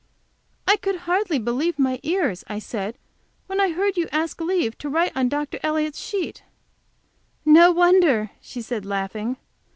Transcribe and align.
"I 0.67 0.77
could 0.77 1.01
hardly 1.05 1.37
believe 1.37 1.77
my 1.77 1.99
ears," 2.01 2.43
I 2.47 2.57
said, 2.57 2.97
"when 3.45 3.61
I 3.61 3.69
heard 3.71 3.97
you 3.97 4.09
ask 4.11 4.41
leave 4.41 4.75
to 4.79 4.89
write 4.89 5.15
on 5.15 5.29
Dr. 5.29 5.59
Elliott's 5.61 5.99
sheet." 6.01 6.41
"No 7.45 7.69
wonder," 7.71 8.31
she 8.41 8.63
said, 8.63 8.83
laughing. 8.83 9.37